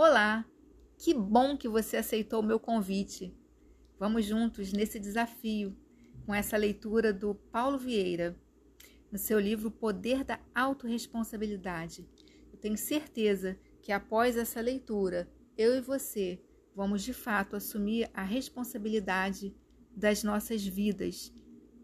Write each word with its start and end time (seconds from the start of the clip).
Olá! 0.00 0.48
Que 0.96 1.12
bom 1.12 1.56
que 1.56 1.68
você 1.68 1.96
aceitou 1.96 2.38
o 2.38 2.42
meu 2.44 2.60
convite. 2.60 3.36
Vamos 3.98 4.24
juntos 4.24 4.72
nesse 4.72 4.96
desafio 4.96 5.76
com 6.24 6.32
essa 6.32 6.56
leitura 6.56 7.12
do 7.12 7.34
Paulo 7.34 7.76
Vieira, 7.76 8.40
no 9.10 9.18
seu 9.18 9.40
livro 9.40 9.72
Poder 9.72 10.22
da 10.22 10.38
Autoresponsabilidade. 10.54 12.08
Eu 12.52 12.58
tenho 12.60 12.78
certeza 12.78 13.58
que 13.82 13.90
após 13.90 14.36
essa 14.36 14.60
leitura, 14.60 15.28
eu 15.56 15.74
e 15.74 15.80
você 15.80 16.40
vamos 16.76 17.02
de 17.02 17.12
fato 17.12 17.56
assumir 17.56 18.08
a 18.14 18.22
responsabilidade 18.22 19.52
das 19.96 20.22
nossas 20.22 20.64
vidas, 20.64 21.32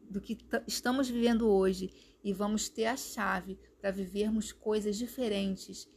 do 0.09 0.21
que 0.21 0.39
estamos 0.69 1.11
vivendo 1.11 1.49
hoje 1.49 1.91
e 2.23 2.33
vamos 2.33 2.69
ter 2.69 2.87
a 2.87 2.97
chave 2.97 3.59
para 3.81 3.91
vivermos 3.91 4.53
coisas 4.53 4.97
diferentes, 4.97 5.93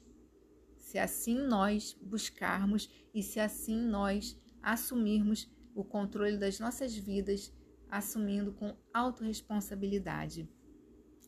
se 0.88 0.98
assim 0.98 1.36
nós 1.36 1.98
buscarmos 2.02 2.90
e 3.14 3.22
se 3.22 3.42
assim 3.42 3.78
nós 3.78 4.40
assumirmos 4.64 5.52
o 5.76 5.84
controle 5.84 6.38
das 6.38 6.62
nossas 6.62 6.96
vidas, 6.96 7.54
assumindo 7.90 8.54
com 8.54 8.74
autorresponsabilidade. 8.94 10.50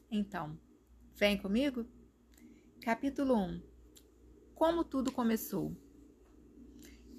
Então, 0.09 0.57
vem 1.13 1.37
comigo? 1.37 1.85
Capítulo 2.79 3.35
1 3.35 3.61
Como 4.55 4.81
tudo 4.85 5.11
começou. 5.11 5.75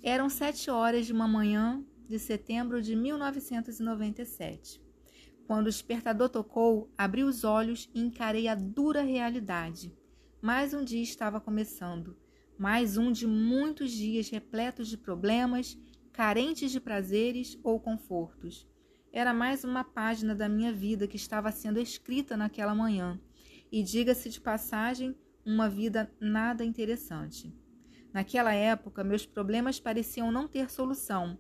Eram 0.03 0.31
sete 0.31 0.71
horas 0.71 1.05
de 1.05 1.13
uma 1.13 1.29
manhã 1.29 1.85
de 2.09 2.19
setembro 2.19 2.81
de 2.81 2.97
1997. 2.97 4.83
Quando 5.47 5.67
o 5.67 5.71
despertador 5.71 6.31
tocou, 6.31 6.91
abri 6.97 7.23
os 7.23 7.45
olhos 7.45 7.91
e 7.95 8.01
encarei 8.01 8.49
a 8.49 8.55
dura 8.55 9.03
realidade. 9.03 9.95
Mais 10.41 10.73
um 10.73 10.83
dia 10.83 11.03
estava 11.03 11.39
começando, 11.39 12.17
mais 12.61 12.97
um 12.97 13.11
de 13.11 13.27
muitos 13.27 13.91
dias 13.91 14.29
repletos 14.29 14.87
de 14.87 14.99
problemas, 14.99 15.79
carentes 16.13 16.71
de 16.71 16.79
prazeres 16.79 17.59
ou 17.65 17.81
confortos. 17.81 18.69
Era 19.13 19.33
mais 19.33 19.65
uma 19.65 19.83
página 19.83 20.35
da 20.35 20.49
minha 20.49 20.73
vida 20.73 21.09
que 21.09 21.17
estava 21.17 21.51
sendo 21.51 21.81
escrita 21.81 22.37
naquela 22.37 22.75
manhã, 22.75 23.19
e 23.73 23.83
diga-se 23.83 24.29
de 24.29 24.41
passagem, 24.41 25.17
uma 25.45 25.69
vida 25.69 26.13
nada 26.21 26.63
interessante. 26.63 27.53
Naquela 28.13 28.53
época, 28.53 29.03
meus 29.03 29.25
problemas 29.25 29.81
pareciam 29.81 30.31
não 30.31 30.47
ter 30.47 30.71
solução 30.71 31.39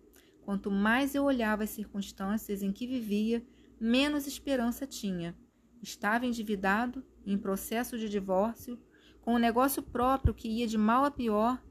Quanto 0.51 0.69
mais 0.69 1.15
eu 1.15 1.25
olhava 1.25 1.65
as 1.65 1.71
circunstâncias 1.71 2.63
em 2.63 2.73
que 2.73 2.87
vivia, 2.87 3.41
menos 3.79 4.27
esperança 4.27 4.87
tinha. 4.87 5.37
Estava 5.83 6.27
endividado, 6.27 7.05
em 7.25 7.39
processo 7.39 7.99
de 7.99 8.09
divórcio, 8.09 8.79
com 9.21 9.35
um 9.35 9.39
negócio 9.39 9.83
próprio 9.83 10.35
que 10.35 10.49
ia 10.49 10.67
de 10.67 10.79
mal 10.79 11.05
a 11.05 11.11
pior, 11.11 11.63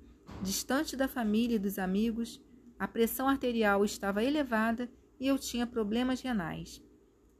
distante 0.41 0.95
da 0.95 1.07
família 1.07 1.55
e 1.55 1.59
dos 1.59 1.79
amigos, 1.79 2.41
a 2.77 2.87
pressão 2.87 3.27
arterial 3.27 3.83
estava 3.83 4.23
elevada 4.23 4.89
e 5.19 5.27
eu 5.27 5.37
tinha 5.37 5.67
problemas 5.67 6.21
renais. 6.21 6.81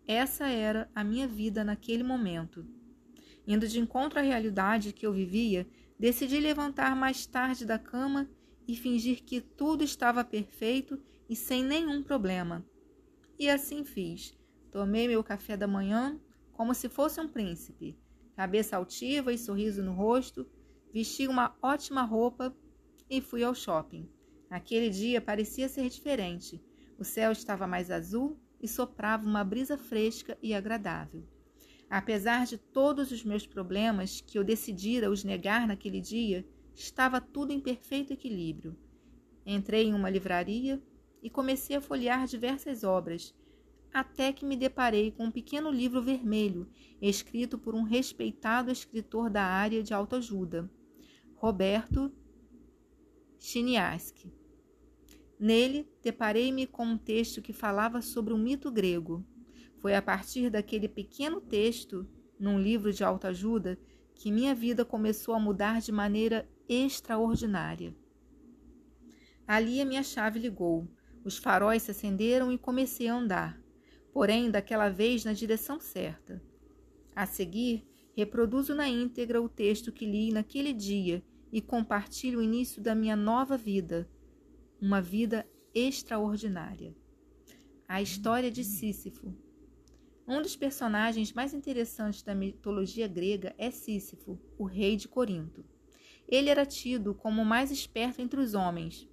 Essa 0.08 0.48
era 0.48 0.90
a 0.94 1.04
minha 1.04 1.28
vida 1.28 1.64
naquele 1.64 2.04
momento. 2.04 2.66
Indo 3.48 3.68
de 3.68 3.80
encontro 3.80 4.20
à 4.20 4.22
realidade 4.22 4.92
que 4.92 5.06
eu 5.06 5.14
vivia, 5.14 5.68
decidi 5.98 6.40
levantar 6.40 6.96
mais 6.96 7.26
tarde 7.26 7.66
da 7.66 7.80
cama 7.80 8.30
e 8.68 8.76
fingir 8.76 9.24
que 9.24 9.40
tudo 9.40 9.84
estava 9.84 10.24
perfeito 10.24 11.00
e 11.30 11.36
sem 11.36 11.64
nenhum 11.64 12.04
problema. 12.04 12.66
E 13.38 13.50
assim 13.50 13.84
fiz. 13.84 14.38
Tomei 14.72 15.08
meu 15.08 15.24
café 15.24 15.56
da 15.56 15.68
manhã 15.68 16.20
como 16.52 16.74
se 16.74 16.90
fosse 16.90 17.22
um 17.22 17.28
príncipe, 17.28 17.98
cabeça 18.40 18.78
altiva 18.78 19.34
e 19.34 19.38
sorriso 19.38 19.84
no 19.84 19.92
rosto, 19.92 20.48
vesti 20.94 21.28
uma 21.28 21.58
ótima 21.62 22.04
roupa 22.04 22.56
e 23.10 23.20
fui 23.20 23.44
ao 23.44 23.54
shopping. 23.54 24.08
Aquele 24.50 24.90
dia 24.90 25.20
parecia 25.20 25.68
ser 25.68 25.90
diferente. 25.90 26.64
O 26.98 27.04
céu 27.04 27.34
estava 27.34 27.68
mais 27.68 27.92
azul 27.92 28.40
e 28.62 28.66
soprava 28.66 29.28
uma 29.28 29.44
brisa 29.44 29.78
fresca 29.78 30.38
e 30.42 30.54
agradável. 30.54 31.28
Apesar 31.90 32.46
de 32.46 32.58
todos 32.58 33.12
os 33.12 33.26
meus 33.26 33.46
problemas 33.46 34.22
que 34.22 34.40
eu 34.40 34.44
decidira 34.46 35.12
os 35.12 35.22
negar 35.26 35.68
naquele 35.68 36.00
dia, 36.00 36.48
estava 36.74 37.20
tudo 37.20 37.52
em 37.52 37.60
perfeito 37.60 38.14
equilíbrio. 38.14 38.74
Entrei 39.46 39.88
em 39.88 39.94
uma 39.94 40.10
livraria 40.10 40.82
e 41.22 41.30
comecei 41.30 41.76
a 41.76 41.82
folhear 41.82 42.26
diversas 42.26 42.86
obras, 42.86 43.36
até 43.94 44.32
que 44.32 44.46
me 44.46 44.56
deparei 44.56 45.12
com 45.12 45.26
um 45.26 45.32
pequeno 45.32 45.72
livro 45.72 46.02
vermelho, 46.02 46.70
escrito 47.02 47.58
por 47.58 47.74
um 47.76 47.84
respeitado 47.84 48.72
escritor 48.72 49.30
da 49.30 49.44
área 49.44 49.82
de 49.82 49.94
autoajuda, 49.94 50.70
Roberto 51.36 52.12
Chiniaski. 53.38 54.32
Nele, 55.40 55.88
deparei-me 56.04 56.68
com 56.68 56.86
um 56.86 56.98
texto 56.98 57.42
que 57.42 57.54
falava 57.54 58.02
sobre 58.02 58.34
um 58.34 58.38
mito 58.38 58.70
grego. 58.70 59.26
Foi 59.78 59.96
a 59.96 60.02
partir 60.02 60.50
daquele 60.50 60.90
pequeno 60.90 61.40
texto, 61.40 62.06
num 62.38 62.60
livro 62.60 62.92
de 62.92 63.04
autoajuda, 63.04 63.80
que 64.14 64.32
minha 64.32 64.54
vida 64.54 64.84
começou 64.84 65.34
a 65.34 65.40
mudar 65.40 65.80
de 65.80 65.94
maneira 65.94 66.48
extraordinária. 66.68 67.96
Ali 69.48 69.82
a 69.82 69.86
minha 69.86 70.04
chave 70.04 70.40
ligou. 70.40 70.88
Os 71.24 71.38
faróis 71.38 71.84
se 71.84 71.92
acenderam 71.92 72.52
e 72.52 72.58
comecei 72.58 73.08
a 73.08 73.16
andar, 73.16 73.60
porém 74.14 74.50
daquela 74.50 74.90
vez 74.90 75.24
na 75.24 75.34
direção 75.34 75.80
certa. 75.80 76.42
A 77.16 77.26
seguir, 77.26 77.86
reproduzo 78.16 78.74
na 78.76 78.88
íntegra 78.88 79.42
o 79.42 79.50
texto 79.50 79.92
que 79.92 80.06
li 80.06 80.32
naquele 80.32 80.74
dia 80.74 81.24
e 81.52 81.62
compartilho 81.62 82.40
o 82.40 82.44
início 82.44 82.82
da 82.82 82.94
minha 82.94 83.16
nova 83.16 83.58
vida, 83.58 84.10
uma 84.82 85.02
vida 85.02 85.48
extraordinária. 85.74 86.96
A 87.88 88.02
história 88.02 88.52
de 88.52 88.64
Sísifo. 88.64 89.34
Um 90.28 90.42
dos 90.42 90.56
personagens 90.56 91.34
mais 91.34 91.54
interessantes 91.54 92.22
da 92.22 92.36
mitologia 92.36 93.08
grega 93.08 93.56
é 93.58 93.72
Sísifo, 93.72 94.40
o 94.58 94.66
rei 94.66 94.96
de 94.96 95.08
Corinto. 95.08 95.66
Ele 96.28 96.50
era 96.50 96.66
tido 96.66 97.16
como 97.16 97.42
o 97.42 97.46
mais 97.46 97.72
esperto 97.72 98.22
entre 98.22 98.40
os 98.40 98.54
homens, 98.54 99.10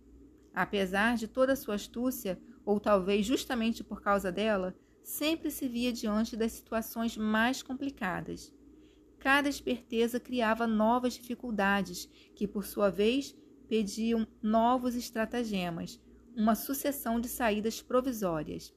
Apesar 0.57 1.19
de 1.19 1.29
toda 1.29 1.55
sua 1.55 1.75
astúcia, 1.75 2.41
ou 2.65 2.81
talvez 2.81 3.27
justamente 3.27 3.85
por 3.85 4.01
causa 4.01 4.33
dela, 4.33 4.75
sempre 5.07 5.53
se 5.53 5.69
via 5.69 5.93
diante 5.93 6.37
das 6.37 6.51
situações 6.51 7.17
mais 7.17 7.63
complicadas. 7.63 8.53
Cada 9.21 9.49
esperteza 9.49 10.19
criava 10.19 10.67
novas 10.67 11.15
dificuldades, 11.15 12.07
que 12.35 12.47
por 12.47 12.67
sua 12.67 12.91
vez 12.91 13.33
pediam 13.69 14.27
novos 14.43 14.97
estratagemas, 14.97 16.01
uma 16.37 16.57
sucessão 16.57 17.21
de 17.21 17.29
saídas 17.29 17.81
provisórias. 17.81 18.75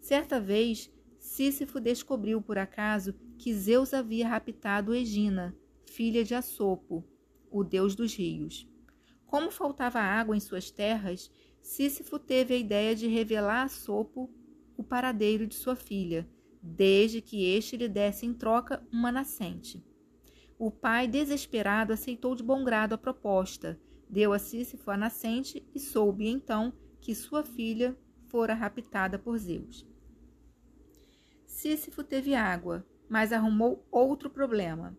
Certa 0.00 0.40
vez, 0.40 0.88
Sísifo 1.18 1.80
descobriu 1.80 2.40
por 2.40 2.56
acaso 2.56 3.12
que 3.36 3.52
Zeus 3.52 3.92
havia 3.92 4.28
raptado 4.28 4.94
Egina, 4.94 5.52
filha 5.84 6.22
de 6.22 6.32
Assopo, 6.32 7.04
o 7.50 7.64
deus 7.64 7.96
dos 7.96 8.14
rios. 8.14 8.68
Como 9.26 9.50
faltava 9.50 9.98
água 9.98 10.36
em 10.36 10.40
suas 10.40 10.70
terras, 10.70 11.28
Sísifo 11.60 12.20
teve 12.20 12.54
a 12.54 12.56
ideia 12.56 12.94
de 12.94 13.08
revelar 13.08 13.64
a 13.64 13.68
Sopo 13.68 14.30
o 14.80 14.82
paradeiro 14.82 15.46
de 15.46 15.54
sua 15.54 15.76
filha, 15.76 16.26
desde 16.62 17.20
que 17.20 17.44
este 17.44 17.76
lhe 17.76 17.86
desse 17.86 18.24
em 18.24 18.32
troca 18.32 18.82
uma 18.90 19.12
nascente. 19.12 19.84
O 20.58 20.70
pai, 20.70 21.06
desesperado, 21.06 21.92
aceitou 21.92 22.34
de 22.34 22.42
bom 22.42 22.64
grado 22.64 22.94
a 22.94 22.98
proposta, 22.98 23.78
deu 24.08 24.32
a 24.32 24.38
Sísifo 24.38 24.90
a 24.90 24.96
nascente 24.96 25.68
e 25.74 25.78
soube 25.78 26.26
então 26.26 26.72
que 26.98 27.14
sua 27.14 27.44
filha 27.44 27.94
fora 28.28 28.54
raptada 28.54 29.18
por 29.18 29.36
Zeus. 29.36 29.86
Sísifo 31.44 32.02
teve 32.02 32.34
água, 32.34 32.82
mas 33.06 33.34
arrumou 33.34 33.86
outro 33.90 34.30
problema. 34.30 34.96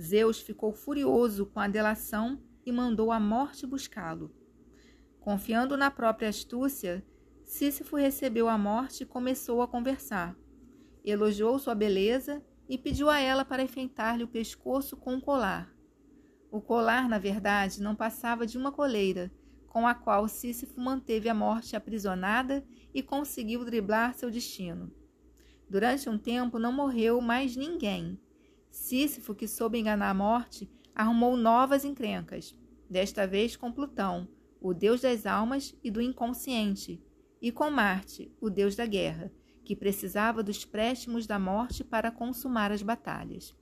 Zeus 0.00 0.40
ficou 0.40 0.72
furioso 0.72 1.44
com 1.44 1.60
a 1.60 1.68
delação 1.68 2.40
e 2.64 2.72
mandou 2.72 3.12
a 3.12 3.20
morte 3.20 3.66
buscá-lo. 3.66 4.34
Confiando 5.20 5.76
na 5.76 5.90
própria 5.90 6.30
astúcia, 6.30 7.04
Sísifo 7.48 7.96
recebeu 7.96 8.46
a 8.46 8.58
morte 8.58 9.02
e 9.02 9.06
começou 9.06 9.62
a 9.62 9.66
conversar. 9.66 10.36
Elogiou 11.02 11.58
sua 11.58 11.74
beleza 11.74 12.44
e 12.68 12.76
pediu 12.76 13.08
a 13.08 13.18
ela 13.18 13.42
para 13.42 13.62
enfeitar-lhe 13.62 14.22
o 14.22 14.28
pescoço 14.28 14.98
com 14.98 15.14
um 15.14 15.20
colar. 15.20 15.74
O 16.50 16.60
colar, 16.60 17.08
na 17.08 17.18
verdade, 17.18 17.82
não 17.82 17.96
passava 17.96 18.46
de 18.46 18.58
uma 18.58 18.70
coleira, 18.70 19.32
com 19.66 19.86
a 19.86 19.94
qual 19.94 20.28
Sísifo 20.28 20.78
manteve 20.78 21.26
a 21.26 21.32
morte 21.32 21.74
aprisionada 21.74 22.62
e 22.92 23.02
conseguiu 23.02 23.64
driblar 23.64 24.12
seu 24.12 24.30
destino. 24.30 24.92
Durante 25.70 26.06
um 26.06 26.18
tempo 26.18 26.58
não 26.58 26.70
morreu 26.70 27.18
mais 27.18 27.56
ninguém. 27.56 28.20
Sísifo, 28.70 29.34
que 29.34 29.48
soube 29.48 29.78
enganar 29.78 30.10
a 30.10 30.14
morte, 30.14 30.70
arrumou 30.94 31.34
novas 31.34 31.82
encrencas, 31.82 32.54
desta 32.90 33.26
vez 33.26 33.56
com 33.56 33.72
Plutão, 33.72 34.28
o 34.60 34.74
deus 34.74 35.00
das 35.00 35.24
almas 35.24 35.74
e 35.82 35.90
do 35.90 36.02
inconsciente, 36.02 37.02
e 37.40 37.52
com 37.52 37.70
Marte, 37.70 38.32
o 38.40 38.50
deus 38.50 38.74
da 38.74 38.86
guerra, 38.86 39.32
que 39.64 39.76
precisava 39.76 40.42
dos 40.42 40.64
préstimos 40.64 41.26
da 41.26 41.38
morte 41.38 41.84
para 41.84 42.10
consumar 42.10 42.72
as 42.72 42.82
batalhas. 42.82 43.54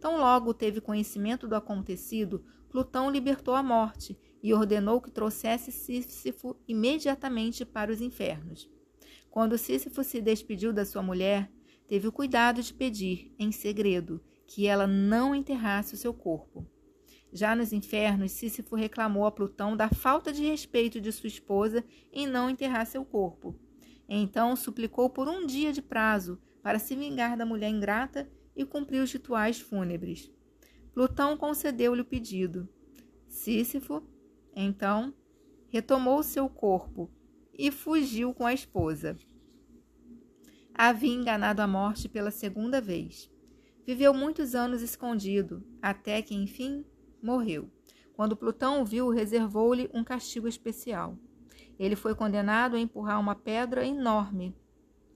Tão 0.00 0.16
logo 0.16 0.52
teve 0.54 0.80
conhecimento 0.80 1.46
do 1.46 1.54
acontecido, 1.54 2.44
Plutão 2.68 3.10
libertou 3.10 3.54
a 3.54 3.62
morte 3.62 4.18
e 4.42 4.54
ordenou 4.54 5.00
que 5.00 5.10
trouxesse 5.10 5.70
Sísifo 5.70 6.56
imediatamente 6.66 7.66
para 7.66 7.92
os 7.92 8.00
infernos. 8.00 8.68
Quando 9.30 9.58
Sísifo 9.58 10.02
se 10.02 10.20
despediu 10.20 10.72
da 10.72 10.84
sua 10.84 11.02
mulher, 11.02 11.52
teve 11.86 12.08
o 12.08 12.12
cuidado 12.12 12.62
de 12.62 12.72
pedir, 12.72 13.34
em 13.38 13.52
segredo, 13.52 14.22
que 14.46 14.66
ela 14.66 14.86
não 14.86 15.34
enterrasse 15.34 15.94
o 15.94 15.98
seu 15.98 16.14
corpo. 16.14 16.66
Já 17.32 17.56
nos 17.56 17.72
infernos, 17.72 18.32
Sísifo 18.32 18.76
reclamou 18.76 19.24
a 19.24 19.30
Plutão 19.30 19.74
da 19.74 19.88
falta 19.88 20.32
de 20.32 20.44
respeito 20.44 21.00
de 21.00 21.10
sua 21.10 21.28
esposa 21.28 21.82
em 22.12 22.26
não 22.26 22.50
enterrar 22.50 22.86
seu 22.86 23.04
corpo. 23.04 23.58
Então 24.06 24.54
suplicou 24.54 25.08
por 25.08 25.26
um 25.28 25.46
dia 25.46 25.72
de 25.72 25.80
prazo 25.80 26.38
para 26.62 26.78
se 26.78 26.94
vingar 26.94 27.36
da 27.36 27.46
mulher 27.46 27.70
ingrata 27.70 28.30
e 28.54 28.66
cumprir 28.66 29.02
os 29.02 29.10
rituais 29.10 29.58
fúnebres. 29.58 30.30
Plutão 30.92 31.36
concedeu-lhe 31.36 32.02
o 32.02 32.04
pedido. 32.04 32.68
Sísifo, 33.26 34.02
então, 34.54 35.14
retomou 35.68 36.22
seu 36.22 36.50
corpo 36.50 37.10
e 37.54 37.70
fugiu 37.70 38.34
com 38.34 38.44
a 38.44 38.52
esposa. 38.52 39.16
Havia 40.74 41.14
enganado 41.14 41.62
a 41.62 41.66
morte 41.66 42.10
pela 42.10 42.30
segunda 42.30 42.78
vez. 42.78 43.30
Viveu 43.86 44.12
muitos 44.12 44.54
anos 44.54 44.82
escondido, 44.82 45.64
até 45.80 46.20
que, 46.20 46.34
enfim, 46.34 46.84
morreu. 47.22 47.70
Quando 48.14 48.36
Plutão 48.36 48.82
o 48.82 48.84
viu, 48.84 49.08
reservou-lhe 49.08 49.88
um 49.94 50.04
castigo 50.04 50.46
especial. 50.46 51.16
Ele 51.78 51.96
foi 51.96 52.14
condenado 52.14 52.76
a 52.76 52.80
empurrar 52.80 53.18
uma 53.18 53.34
pedra 53.34 53.86
enorme 53.86 54.54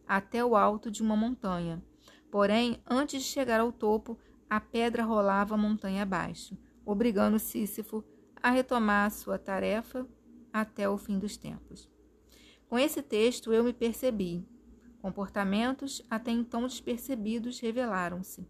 até 0.07 0.45
o 0.45 0.57
alto 0.57 0.91
de 0.91 1.03
uma 1.03 1.17
montanha. 1.17 1.83
Porém, 2.31 2.81
antes 2.89 3.23
de 3.23 3.29
chegar 3.29 3.61
ao 3.61 3.73
topo, 3.73 4.19
a 4.49 4.61
pedra 4.61 5.05
rolava 5.05 5.55
a 5.55 5.59
montanha 5.59 6.03
abaixo, 6.03 6.57
obrigando 6.85 7.39
Sísifo 7.39 8.05
a 8.43 8.51
retomar 8.51 9.11
sua 9.11 9.39
tarefa 9.39 10.07
até 10.53 10.89
o 10.89 10.97
fim 10.97 11.19
dos 11.19 11.37
tempos. 11.37 11.91
Com 12.69 12.79
esse 12.79 13.03
texto 13.03 13.53
eu 13.53 13.65
me 13.65 13.73
percebi. 13.73 14.47
Comportamentos 15.01 16.03
até 16.11 16.31
então 16.31 16.63
despercebidos 16.63 17.61
revelaram-se. 17.61 18.47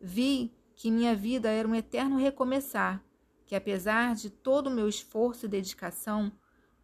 Vi 0.00 0.54
que 0.74 0.90
minha 0.90 1.14
vida 1.14 1.48
era 1.48 1.66
um 1.66 1.74
eterno 1.74 2.16
recomeçar, 2.16 3.02
que 3.46 3.54
apesar 3.54 4.14
de 4.14 4.30
todo 4.30 4.68
o 4.68 4.70
meu 4.70 4.88
esforço 4.88 5.46
e 5.46 5.48
dedicação, 5.48 6.32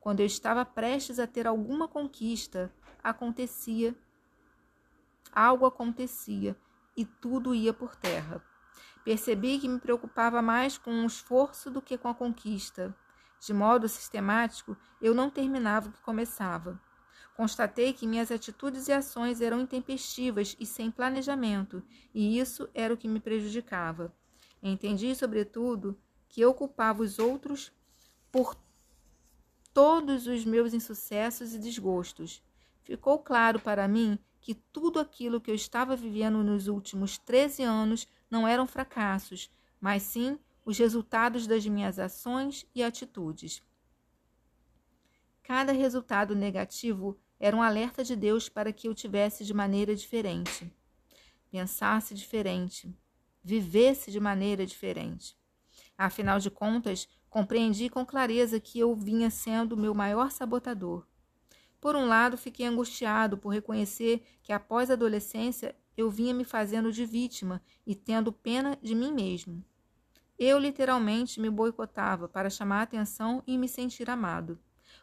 quando 0.00 0.20
eu 0.20 0.26
estava 0.26 0.64
prestes 0.64 1.18
a 1.18 1.26
ter 1.26 1.46
alguma 1.46 1.88
conquista, 1.88 2.72
acontecia, 3.02 3.94
algo 5.32 5.66
acontecia 5.66 6.56
e 6.96 7.04
tudo 7.04 7.54
ia 7.54 7.72
por 7.72 7.96
terra. 7.96 8.42
Percebi 9.04 9.58
que 9.58 9.68
me 9.68 9.80
preocupava 9.80 10.42
mais 10.42 10.76
com 10.76 11.02
o 11.02 11.06
esforço 11.06 11.70
do 11.70 11.80
que 11.80 11.96
com 11.96 12.08
a 12.08 12.14
conquista. 12.14 12.94
De 13.40 13.54
modo 13.54 13.88
sistemático, 13.88 14.76
eu 15.00 15.14
não 15.14 15.30
terminava 15.30 15.88
o 15.88 15.92
que 15.92 16.00
começava. 16.02 16.80
Constatei 17.38 17.92
que 17.92 18.04
minhas 18.04 18.32
atitudes 18.32 18.88
e 18.88 18.92
ações 18.92 19.40
eram 19.40 19.60
intempestivas 19.60 20.56
e 20.58 20.66
sem 20.66 20.90
planejamento, 20.90 21.84
e 22.12 22.36
isso 22.36 22.68
era 22.74 22.92
o 22.92 22.96
que 22.96 23.06
me 23.06 23.20
prejudicava. 23.20 24.12
Entendi, 24.60 25.14
sobretudo, 25.14 25.96
que 26.28 26.40
eu 26.40 26.52
culpava 26.52 27.00
os 27.00 27.20
outros 27.20 27.70
por 28.32 28.56
todos 29.72 30.26
os 30.26 30.44
meus 30.44 30.74
insucessos 30.74 31.54
e 31.54 31.60
desgostos. 31.60 32.42
Ficou 32.82 33.20
claro 33.20 33.60
para 33.60 33.86
mim 33.86 34.18
que 34.40 34.54
tudo 34.54 34.98
aquilo 34.98 35.40
que 35.40 35.48
eu 35.48 35.54
estava 35.54 35.94
vivendo 35.94 36.42
nos 36.42 36.66
últimos 36.66 37.18
13 37.18 37.62
anos 37.62 38.08
não 38.28 38.48
eram 38.48 38.66
fracassos, 38.66 39.48
mas 39.80 40.02
sim 40.02 40.36
os 40.64 40.76
resultados 40.76 41.46
das 41.46 41.64
minhas 41.64 42.00
ações 42.00 42.66
e 42.74 42.82
atitudes. 42.82 43.62
Cada 45.44 45.70
resultado 45.70 46.34
negativo 46.34 47.16
era 47.40 47.56
um 47.56 47.62
alerta 47.62 48.02
de 48.02 48.16
Deus 48.16 48.48
para 48.48 48.72
que 48.72 48.88
eu 48.88 48.94
tivesse 48.94 49.44
de 49.44 49.54
maneira 49.54 49.94
diferente, 49.94 50.72
pensasse 51.50 52.14
diferente, 52.14 52.94
vivesse 53.42 54.10
de 54.10 54.20
maneira 54.20 54.66
diferente. 54.66 55.36
Afinal 55.96 56.38
de 56.38 56.50
contas, 56.50 57.08
compreendi 57.28 57.88
com 57.88 58.04
clareza 58.04 58.60
que 58.60 58.78
eu 58.78 58.94
vinha 58.94 59.30
sendo 59.30 59.76
meu 59.76 59.94
maior 59.94 60.30
sabotador. 60.30 61.06
Por 61.80 61.94
um 61.94 62.06
lado, 62.06 62.36
fiquei 62.36 62.66
angustiado 62.66 63.38
por 63.38 63.50
reconhecer 63.50 64.22
que 64.42 64.52
após 64.52 64.90
a 64.90 64.94
adolescência 64.94 65.76
eu 65.96 66.10
vinha 66.10 66.34
me 66.34 66.44
fazendo 66.44 66.92
de 66.92 67.04
vítima 67.04 67.62
e 67.86 67.94
tendo 67.94 68.32
pena 68.32 68.78
de 68.82 68.94
mim 68.94 69.12
mesmo. 69.12 69.64
Eu 70.38 70.58
literalmente 70.58 71.40
me 71.40 71.50
boicotava 71.50 72.28
para 72.28 72.50
chamar 72.50 72.82
atenção 72.82 73.42
e 73.46 73.58
me 73.58 73.68
sentir 73.68 74.08
amado. 74.08 74.58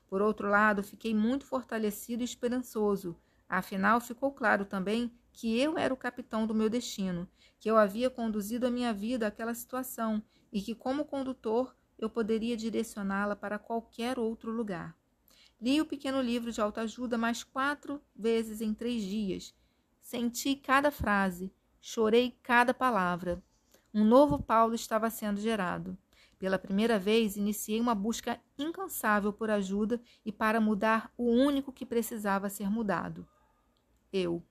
Por 0.08 0.22
outro 0.22 0.50
lado, 0.50 0.84
fiquei 0.84 1.14
muito 1.14 1.46
fortalecido 1.46 2.22
e 2.22 2.26
esperançoso. 2.26 3.16
Afinal, 3.48 4.00
ficou 4.00 4.32
claro 4.32 4.66
também 4.66 5.12
que 5.32 5.60
eu 5.60 5.78
era 5.78 5.94
o 5.94 5.98
capitão 5.98 6.48
do 6.48 6.56
meu 6.56 6.70
destino, 6.70 7.28
que 7.60 7.70
eu 7.70 7.78
havia 7.78 8.10
conduzido 8.10 8.66
a 8.66 8.72
minha 8.72 8.94
vida 8.94 9.28
àquela 9.28 9.54
situação 9.54 10.24
e 10.52 10.62
que, 10.62 10.74
como 10.74 11.06
condutor, 11.06 11.76
eu 11.98 12.10
poderia 12.10 12.56
direcioná-la 12.56 13.36
para 13.36 13.60
qualquer 13.60 14.20
outro 14.20 14.52
lugar. 14.52 14.96
Li 15.60 15.80
o 15.82 15.86
pequeno 15.86 16.22
livro 16.22 16.52
de 16.52 16.62
autoajuda 16.62 17.18
mais 17.18 17.44
quatro 17.44 18.02
vezes 18.16 18.62
em 18.62 18.74
três 18.74 19.04
dias. 19.04 19.54
Senti 20.02 20.56
cada 20.56 20.92
frase, 20.92 21.54
chorei 21.82 22.38
cada 22.44 22.74
palavra. 22.74 23.44
Um 23.94 24.04
novo 24.04 24.42
Paulo 24.42 24.76
estava 24.76 25.10
sendo 25.10 25.40
gerado. 25.40 25.98
Pela 26.38 26.60
primeira 26.60 27.00
vez, 27.00 27.38
iniciei 27.38 27.80
uma 27.80 27.96
busca 27.96 28.40
incansável 28.58 29.32
por 29.32 29.50
ajuda 29.50 30.02
e 30.26 30.32
para 30.32 30.60
mudar 30.60 31.12
o 31.18 31.26
único 31.26 31.72
que 31.72 31.86
precisava 31.86 32.50
ser 32.50 32.70
mudado: 32.70 33.28
eu. 34.12 34.44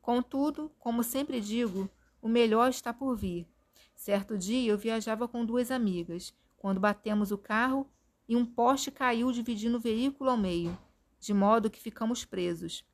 Contudo, 0.00 0.70
como 0.78 1.02
sempre 1.02 1.40
digo, 1.40 1.88
o 2.20 2.28
melhor 2.28 2.68
está 2.68 2.92
por 2.92 3.16
vir. 3.16 3.48
Certo 3.94 4.36
dia 4.36 4.70
eu 4.70 4.76
viajava 4.76 5.26
com 5.26 5.46
duas 5.46 5.70
amigas. 5.70 6.34
Quando 6.56 6.80
batemos 6.80 7.30
o 7.30 7.38
carro 7.38 7.88
e 8.28 8.36
um 8.36 8.44
poste 8.44 8.90
caiu 8.90 9.30
dividindo 9.32 9.76
o 9.76 9.80
veículo 9.80 10.30
ao 10.30 10.36
meio, 10.36 10.76
de 11.20 11.32
modo 11.32 11.70
que 11.70 11.80
ficamos 11.80 12.24
presos. 12.24 12.84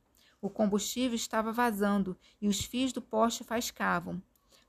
O 0.40 0.48
combustível 0.48 1.14
estava 1.14 1.52
vazando 1.52 2.16
e 2.40 2.48
os 2.48 2.60
fios 2.60 2.92
do 2.92 3.02
poste 3.02 3.44
faiscavam. 3.44 4.22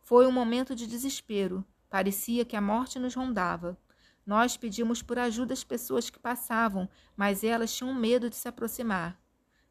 Foi 0.04 0.28
um 0.28 0.32
momento 0.32 0.76
de 0.76 0.86
desespero. 0.86 1.64
Parecia 1.92 2.46
que 2.46 2.56
a 2.56 2.62
morte 2.62 2.98
nos 2.98 3.16
rondava. 3.16 3.78
Nós 4.26 4.56
pedimos 4.56 5.02
por 5.02 5.20
ajuda 5.20 5.54
às 5.54 5.62
pessoas 5.62 6.10
que 6.10 6.18
passavam, 6.18 6.88
mas 7.18 7.44
elas 7.44 7.76
tinham 7.76 7.94
medo 7.94 8.30
de 8.30 8.36
se 8.38 8.48
aproximar. 8.48 9.22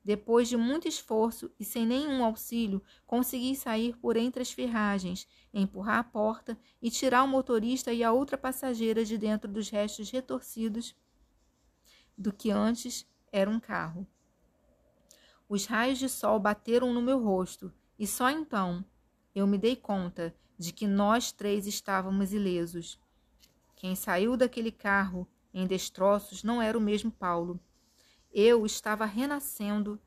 Depois 0.05 0.47
de 0.47 0.55
muito 0.55 0.87
esforço 0.87 1.51
e 1.59 1.65
sem 1.65 1.87
nenhum 1.87 2.23
auxílio, 2.23 2.83
consegui 3.07 3.57
sair 3.57 3.97
por 3.97 4.19
entre 4.19 4.43
as 4.43 4.53
ferragens, 4.53 5.27
empurrar 5.53 5.99
a 5.99 6.05
porta 6.05 6.59
e 6.83 6.91
tirar 6.91 7.23
o 7.23 7.29
motorista 7.29 7.91
e 7.91 8.05
a 8.05 8.13
outra 8.13 8.37
passageira 8.37 9.03
de 9.03 9.17
dentro 9.17 9.51
dos 9.51 9.71
restos 9.71 10.11
retorcidos 10.11 10.95
do 12.19 12.35
que 12.35 12.51
antes 12.51 13.07
era 13.33 13.49
um 13.49 13.59
carro. 13.59 14.07
Os 15.49 15.65
raios 15.65 15.99
de 15.99 16.09
sol 16.09 16.39
bateram 16.39 16.93
no 16.93 17.01
meu 17.01 17.19
rosto 17.19 17.73
e 17.99 18.07
só 18.07 18.29
então 18.29 18.85
eu 19.35 19.47
me 19.47 19.57
dei 19.57 19.75
conta 19.75 20.35
de 20.61 20.73
que 20.75 20.87
nós 20.87 21.33
três 21.33 21.67
estávamos 21.67 22.35
ilesos. 22.35 23.01
Quem 23.75 23.97
saiu 23.97 24.37
daquele 24.37 24.71
carro 24.71 25.27
em 25.55 25.67
destroços 25.67 26.45
não 26.45 26.61
era 26.61 26.77
o 26.77 26.81
mesmo 26.83 27.11
Paulo. 27.11 27.59
Eu 28.31 28.67
estava 28.67 29.07
renascendo 29.07 29.99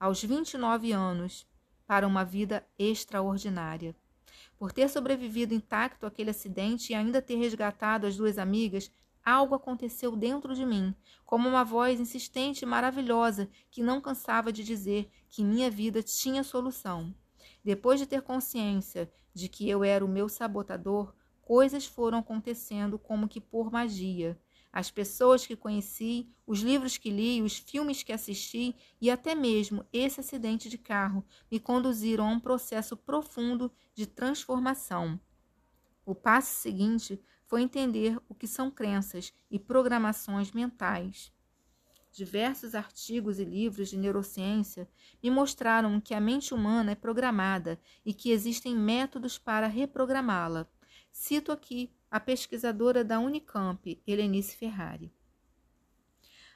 aos 0.00 0.24
29 0.24 0.92
anos 0.92 1.46
para 1.86 2.06
uma 2.06 2.24
vida 2.24 2.66
extraordinária. 2.78 3.94
Por 4.58 4.72
ter 4.72 4.88
sobrevivido 4.88 5.52
intacto 5.52 6.06
àquele 6.06 6.30
acidente 6.30 6.92
e 6.92 6.94
ainda 6.94 7.20
ter 7.20 7.36
resgatado 7.36 8.06
as 8.06 8.16
duas 8.16 8.38
amigas, 8.38 8.90
algo 9.22 9.54
aconteceu 9.54 10.16
dentro 10.16 10.54
de 10.54 10.64
mim, 10.64 10.94
como 11.26 11.46
uma 11.46 11.64
voz 11.64 12.00
insistente 12.00 12.62
e 12.62 12.66
maravilhosa 12.66 13.46
que 13.70 13.82
não 13.82 14.00
cansava 14.00 14.50
de 14.50 14.64
dizer 14.64 15.10
que 15.28 15.44
minha 15.44 15.70
vida 15.70 16.02
tinha 16.02 16.42
solução. 16.42 17.14
Depois 17.68 18.00
de 18.00 18.06
ter 18.06 18.22
consciência 18.22 19.12
de 19.34 19.46
que 19.46 19.68
eu 19.68 19.84
era 19.84 20.02
o 20.02 20.08
meu 20.08 20.26
sabotador, 20.26 21.14
coisas 21.42 21.84
foram 21.84 22.16
acontecendo 22.16 22.98
como 22.98 23.28
que 23.28 23.42
por 23.42 23.70
magia. 23.70 24.40
As 24.72 24.90
pessoas 24.90 25.46
que 25.46 25.54
conheci, 25.54 26.32
os 26.46 26.60
livros 26.60 26.96
que 26.96 27.10
li, 27.10 27.42
os 27.42 27.58
filmes 27.58 28.02
que 28.02 28.10
assisti 28.10 28.74
e 28.98 29.10
até 29.10 29.34
mesmo 29.34 29.84
esse 29.92 30.18
acidente 30.18 30.70
de 30.70 30.78
carro 30.78 31.22
me 31.50 31.60
conduziram 31.60 32.26
a 32.26 32.32
um 32.32 32.40
processo 32.40 32.96
profundo 32.96 33.70
de 33.94 34.06
transformação. 34.06 35.20
O 36.06 36.14
passo 36.14 36.54
seguinte 36.62 37.20
foi 37.44 37.60
entender 37.60 38.18
o 38.30 38.34
que 38.34 38.46
são 38.46 38.70
crenças 38.70 39.30
e 39.50 39.58
programações 39.58 40.52
mentais. 40.52 41.30
Diversos 42.10 42.74
artigos 42.74 43.38
e 43.38 43.44
livros 43.44 43.88
de 43.88 43.96
neurociência 43.96 44.88
me 45.22 45.30
mostraram 45.30 46.00
que 46.00 46.14
a 46.14 46.20
mente 46.20 46.52
humana 46.54 46.92
é 46.92 46.94
programada 46.94 47.78
e 48.04 48.12
que 48.12 48.30
existem 48.30 48.74
métodos 48.74 49.38
para 49.38 49.66
reprogramá-la. 49.66 50.66
Cito 51.12 51.52
aqui 51.52 51.92
a 52.10 52.18
pesquisadora 52.18 53.04
da 53.04 53.18
Unicamp, 53.20 54.00
Helenice 54.06 54.56
Ferrari. 54.56 55.12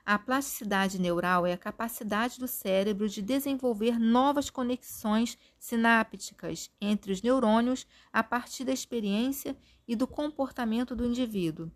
A 0.05 0.19
plasticidade 0.19 0.99
neural 0.99 1.47
é 1.47 1.53
a 1.53 1.59
capacidade 1.59 2.41
do 2.41 2.49
cérebro 2.49 3.09
de 3.09 3.23
desenvolver 3.23 4.01
novas 4.01 4.51
conexões 4.51 5.39
sinápticas 5.61 6.73
entre 6.81 7.13
os 7.13 7.23
neurônios 7.23 7.87
a 8.13 8.21
partir 8.21 8.65
da 8.65 8.73
experiência 8.73 9.57
e 9.87 9.95
do 9.95 10.09
comportamento 10.09 10.97
do 10.97 11.07
indivíduo. 11.07 11.71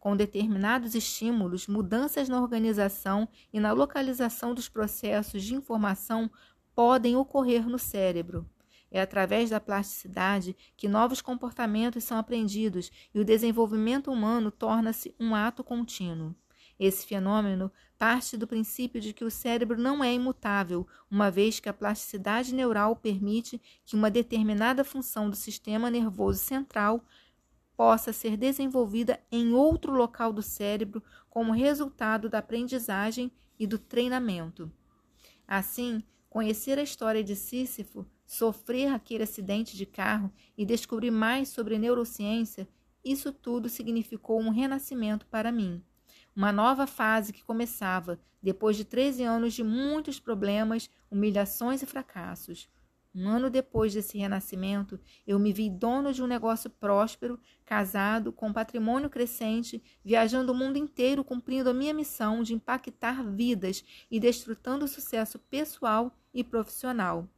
Com 0.00 0.16
determinados 0.16 0.94
estímulos, 0.94 1.66
mudanças 1.66 2.26
na 2.26 2.40
organização 2.40 3.28
e 3.52 3.60
na 3.60 3.72
localização 3.72 4.54
dos 4.54 4.66
processos 4.66 5.44
de 5.44 5.54
informação 5.54 6.30
podem 6.74 7.16
ocorrer 7.16 7.68
no 7.68 7.78
cérebro. 7.78 8.48
É 8.90 9.02
através 9.02 9.50
da 9.50 9.60
plasticidade 9.60 10.56
que 10.74 10.88
novos 10.88 11.20
comportamentos 11.20 12.02
são 12.02 12.16
aprendidos 12.16 12.90
e 13.14 13.20
o 13.20 13.24
desenvolvimento 13.24 14.10
humano 14.10 14.50
torna-se 14.50 15.14
um 15.20 15.34
ato 15.34 15.62
contínuo. 15.62 16.34
Esse 16.78 17.06
fenômeno 17.06 17.70
parte 17.98 18.38
do 18.38 18.46
princípio 18.46 19.02
de 19.02 19.12
que 19.12 19.22
o 19.22 19.30
cérebro 19.30 19.78
não 19.78 20.02
é 20.02 20.14
imutável, 20.14 20.88
uma 21.10 21.30
vez 21.30 21.60
que 21.60 21.68
a 21.68 21.74
plasticidade 21.74 22.54
neural 22.54 22.96
permite 22.96 23.60
que 23.84 23.94
uma 23.94 24.10
determinada 24.10 24.82
função 24.82 25.28
do 25.28 25.36
sistema 25.36 25.90
nervoso 25.90 26.38
central 26.38 27.04
possa 27.80 28.12
ser 28.12 28.36
desenvolvida 28.36 29.18
em 29.32 29.54
outro 29.54 29.90
local 29.90 30.34
do 30.34 30.42
cérebro 30.42 31.02
como 31.30 31.50
resultado 31.50 32.28
da 32.28 32.36
aprendizagem 32.36 33.32
e 33.58 33.66
do 33.66 33.78
treinamento. 33.78 34.70
Assim, 35.48 36.02
conhecer 36.28 36.78
a 36.78 36.82
história 36.82 37.24
de 37.24 37.34
Sísifo, 37.34 38.04
sofrer 38.26 38.92
aquele 38.92 39.22
acidente 39.22 39.78
de 39.78 39.86
carro 39.86 40.30
e 40.58 40.66
descobrir 40.66 41.10
mais 41.10 41.48
sobre 41.48 41.78
neurociência, 41.78 42.68
isso 43.02 43.32
tudo 43.32 43.66
significou 43.66 44.38
um 44.38 44.50
renascimento 44.50 45.26
para 45.28 45.50
mim. 45.50 45.82
Uma 46.36 46.52
nova 46.52 46.86
fase 46.86 47.32
que 47.32 47.42
começava 47.42 48.20
depois 48.42 48.76
de 48.76 48.84
13 48.84 49.22
anos 49.22 49.54
de 49.54 49.64
muitos 49.64 50.20
problemas, 50.20 50.90
humilhações 51.10 51.80
e 51.80 51.86
fracassos. 51.86 52.68
Um 53.12 53.28
ano 53.28 53.50
depois 53.50 53.92
desse 53.92 54.16
renascimento, 54.16 55.00
eu 55.26 55.36
me 55.38 55.52
vi 55.52 55.68
dono 55.68 56.12
de 56.12 56.22
um 56.22 56.28
negócio 56.28 56.70
próspero, 56.70 57.40
casado, 57.64 58.32
com 58.32 58.52
patrimônio 58.52 59.10
crescente, 59.10 59.82
viajando 60.04 60.52
o 60.52 60.54
mundo 60.54 60.78
inteiro 60.78 61.24
cumprindo 61.24 61.70
a 61.70 61.74
minha 61.74 61.92
missão 61.92 62.42
de 62.42 62.54
impactar 62.54 63.24
vidas 63.24 63.84
e 64.08 64.20
desfrutando 64.20 64.84
o 64.84 64.88
sucesso 64.88 65.40
pessoal 65.40 66.12
e 66.32 66.44
profissional. 66.44 67.28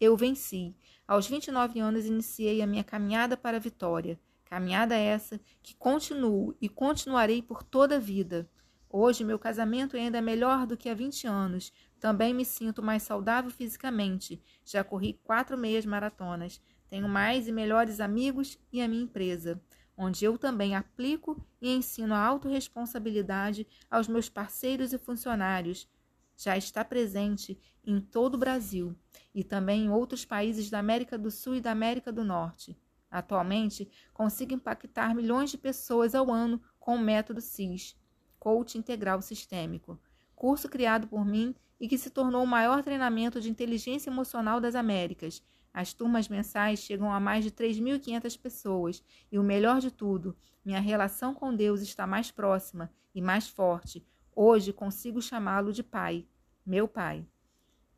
Eu 0.00 0.16
venci. 0.16 0.74
Aos 1.06 1.26
29 1.26 1.78
anos 1.78 2.06
iniciei 2.06 2.62
a 2.62 2.66
minha 2.66 2.82
caminhada 2.82 3.36
para 3.36 3.58
a 3.58 3.60
vitória. 3.60 4.18
Caminhada 4.46 4.96
essa 4.96 5.38
que 5.62 5.74
continuo 5.76 6.56
e 6.60 6.68
continuarei 6.70 7.42
por 7.42 7.62
toda 7.62 7.96
a 7.96 7.98
vida. 7.98 8.48
Hoje 8.88 9.24
meu 9.24 9.38
casamento 9.38 9.96
é 9.96 10.00
ainda 10.00 10.20
melhor 10.20 10.66
do 10.66 10.76
que 10.76 10.88
há 10.88 10.94
20 10.94 11.26
anos. 11.26 11.72
Também 12.02 12.34
me 12.34 12.44
sinto 12.44 12.82
mais 12.82 13.04
saudável 13.04 13.48
fisicamente. 13.48 14.42
Já 14.64 14.82
corri 14.82 15.20
quatro 15.22 15.56
meias 15.56 15.86
maratonas. 15.86 16.60
Tenho 16.88 17.08
mais 17.08 17.46
e 17.46 17.52
melhores 17.52 18.00
amigos 18.00 18.58
e 18.72 18.82
a 18.82 18.88
minha 18.88 19.04
empresa, 19.04 19.62
onde 19.96 20.24
eu 20.24 20.36
também 20.36 20.74
aplico 20.74 21.40
e 21.60 21.72
ensino 21.72 22.12
a 22.12 22.18
autorresponsabilidade 22.18 23.68
aos 23.88 24.08
meus 24.08 24.28
parceiros 24.28 24.92
e 24.92 24.98
funcionários. 24.98 25.88
Já 26.36 26.56
está 26.56 26.84
presente 26.84 27.56
em 27.84 28.00
todo 28.00 28.34
o 28.34 28.38
Brasil 28.38 28.96
e 29.32 29.44
também 29.44 29.84
em 29.84 29.90
outros 29.90 30.24
países 30.24 30.68
da 30.68 30.80
América 30.80 31.16
do 31.16 31.30
Sul 31.30 31.54
e 31.54 31.60
da 31.60 31.70
América 31.70 32.10
do 32.10 32.24
Norte. 32.24 32.76
Atualmente, 33.08 33.88
consigo 34.12 34.52
impactar 34.52 35.14
milhões 35.14 35.52
de 35.52 35.56
pessoas 35.56 36.16
ao 36.16 36.32
ano 36.32 36.60
com 36.80 36.96
o 36.96 37.00
método 37.00 37.40
CIS, 37.40 37.96
Coach 38.40 38.76
Integral 38.76 39.22
Sistêmico, 39.22 40.00
curso 40.34 40.68
criado 40.68 41.06
por 41.06 41.24
mim 41.24 41.54
e 41.82 41.88
que 41.88 41.98
se 41.98 42.10
tornou 42.10 42.44
o 42.44 42.46
maior 42.46 42.80
treinamento 42.80 43.40
de 43.40 43.50
inteligência 43.50 44.08
emocional 44.08 44.60
das 44.60 44.76
Américas. 44.76 45.42
As 45.74 45.92
turmas 45.92 46.28
mensais 46.28 46.78
chegam 46.78 47.12
a 47.12 47.18
mais 47.18 47.42
de 47.42 47.50
3.500 47.50 48.38
pessoas 48.38 49.02
e 49.32 49.36
o 49.36 49.42
melhor 49.42 49.80
de 49.80 49.90
tudo, 49.90 50.36
minha 50.64 50.78
relação 50.78 51.34
com 51.34 51.52
Deus 51.52 51.80
está 51.80 52.06
mais 52.06 52.30
próxima 52.30 52.88
e 53.12 53.20
mais 53.20 53.48
forte. 53.48 54.06
Hoje 54.32 54.72
consigo 54.72 55.20
chamá-lo 55.20 55.72
de 55.72 55.82
Pai, 55.82 56.24
meu 56.64 56.86
Pai. 56.86 57.26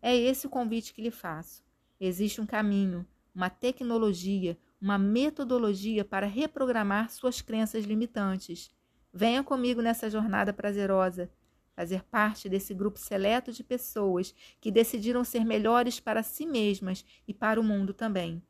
É 0.00 0.17
esse 0.17 0.47
o 0.47 0.50
convite 0.50 0.95
que 0.95 1.03
lhe 1.03 1.11
faço. 1.11 1.62
Existe 2.00 2.41
um 2.41 2.47
caminho, 2.47 3.07
uma 3.35 3.50
tecnologia, 3.50 4.59
uma 4.81 4.97
metodologia 4.97 6.07
para 6.07 6.26
reprogramar 6.26 7.11
suas 7.11 7.43
crenças 7.43 7.85
limitantes. 7.85 8.71
Venha 9.12 9.45
comigo 9.45 9.83
nessa 9.83 10.09
jornada 10.09 10.55
prazerosa, 10.55 11.31
fazer 11.75 12.04
parte 12.04 12.49
desse 12.49 12.73
grupo 12.73 12.99
seleto 12.99 13.52
de 13.52 13.64
pessoas 13.64 14.35
que 14.61 14.71
decidiram 14.71 15.25
ser 15.25 15.45
melhores 15.45 16.00
para 16.00 16.23
si 16.23 16.47
mesmas 16.47 17.04
e 17.26 17.35
para 17.35 17.61
o 17.61 17.64
mundo 17.64 17.93
também. 17.93 18.43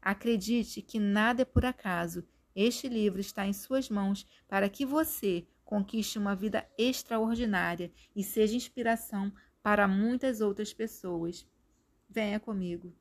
Acredite 0.00 0.82
que 0.82 0.98
nada 0.98 1.42
é 1.42 1.44
por 1.44 1.64
acaso. 1.64 2.24
Este 2.54 2.88
livro 2.88 3.20
está 3.20 3.46
em 3.46 3.52
suas 3.52 3.88
mãos 3.88 4.26
para 4.46 4.68
que 4.68 4.84
você 4.84 5.46
conquiste 5.64 6.18
uma 6.18 6.36
vida 6.36 6.68
extraordinária 6.76 7.90
e 8.14 8.22
seja 8.22 8.54
inspiração 8.54 9.32
para 9.62 9.88
muitas 9.88 10.40
outras 10.40 10.72
pessoas. 10.72 11.46
Venha 12.08 12.38
comigo. 12.38 12.94